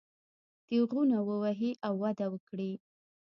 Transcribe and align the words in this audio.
تېغونه 0.67 1.17
ووهي 1.27 1.71
او 1.85 1.93
وده 2.03 2.27
وکړي. 2.33 2.71